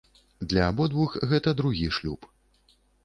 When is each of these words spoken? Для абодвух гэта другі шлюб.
Для 0.53 0.63
абодвух 0.69 1.11
гэта 1.33 1.53
другі 1.59 1.93
шлюб. 1.99 2.29